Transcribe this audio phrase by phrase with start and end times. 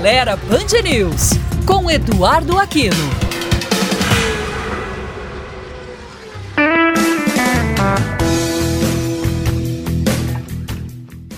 [0.00, 1.32] Acelera Band News,
[1.66, 2.96] com Eduardo Aquino.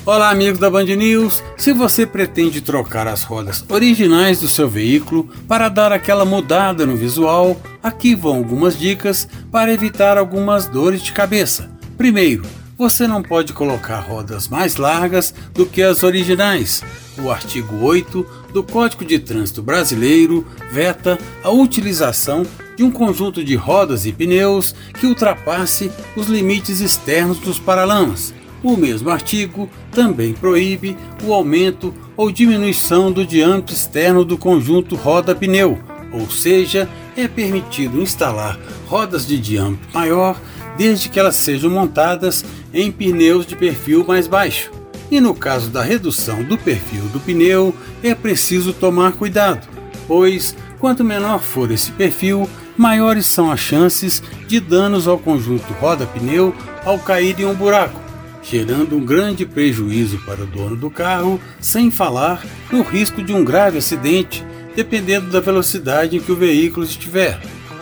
[0.07, 1.43] Olá, amigos da Band News.
[1.57, 6.95] Se você pretende trocar as rodas originais do seu veículo para dar aquela mudada no
[6.95, 11.69] visual, aqui vão algumas dicas para evitar algumas dores de cabeça.
[11.99, 12.45] Primeiro,
[12.83, 16.83] você não pode colocar rodas mais largas do que as originais.
[17.17, 22.45] O artigo 8 do Código de Trânsito Brasileiro veta a utilização
[22.77, 28.35] de um conjunto de rodas e pneus que ultrapasse os limites externos dos paralamas.
[28.65, 35.79] O mesmo artigo também proíbe o aumento ou diminuição do diâmetro externo do conjunto roda-pneu,
[36.11, 40.37] ou seja, é permitido instalar rodas de diâmetro maior
[40.77, 44.71] desde que elas sejam montadas em pneus de perfil mais baixo.
[45.11, 49.69] E no caso da redução do perfil do pneu, é preciso tomar cuidado,
[50.09, 56.55] pois quanto menor for esse perfil, maiores são as chances de danos ao conjunto roda-pneu
[56.85, 58.01] ao cair em um buraco,
[58.43, 63.45] gerando um grande prejuízo para o dono do carro, sem falar no risco de um
[63.45, 67.39] grave acidente, dependendo da velocidade em que o veículo estiver.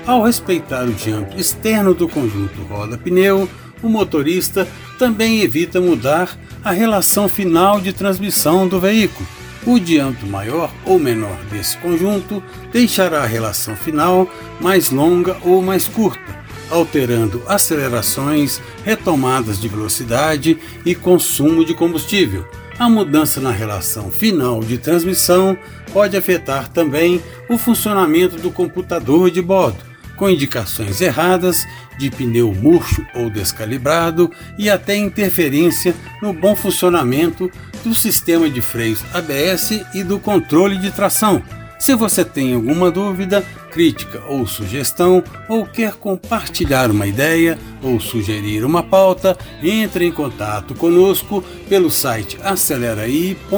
[0.07, 3.49] Ao respeitar o diâmetro externo do conjunto roda-pneu,
[3.83, 4.67] o motorista
[4.99, 9.27] também evita mudar a relação final de transmissão do veículo.
[9.67, 14.29] O diâmetro maior ou menor desse conjunto deixará a relação final
[14.59, 16.39] mais longa ou mais curta,
[16.71, 22.49] alterando acelerações, retomadas de velocidade e consumo de combustível.
[22.79, 25.57] A mudança na relação final de transmissão
[25.93, 29.90] pode afetar também o funcionamento do computador de bordo,
[30.21, 37.51] com indicações erradas de pneu murcho ou descalibrado e até interferência no bom funcionamento
[37.83, 41.43] do sistema de freios ABS e do controle de tração.
[41.81, 48.67] Se você tem alguma dúvida, crítica ou sugestão, ou quer compartilhar uma ideia ou sugerir
[48.67, 53.51] uma pauta, entre em contato conosco pelo site aceleraí.com.br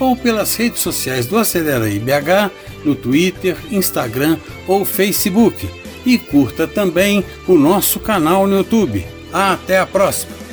[0.00, 2.50] ou pelas redes sociais do Aceleraí BH
[2.84, 5.70] no Twitter, Instagram ou Facebook.
[6.04, 9.06] E curta também o nosso canal no YouTube.
[9.32, 10.43] Até a próxima!